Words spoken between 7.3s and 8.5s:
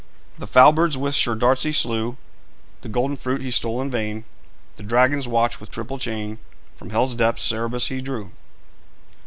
Cerberus he drew.